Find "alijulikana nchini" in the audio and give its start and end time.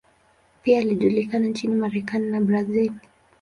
0.79-1.75